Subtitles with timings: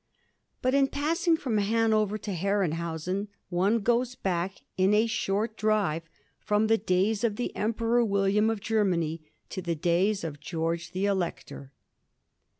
[0.63, 6.01] But in passing from Hanover to Herrenhausen one goes back, in a short drive,
[6.39, 11.05] from the days of the Emperor William of Germany to the days of George the
[11.05, 11.71] Elector.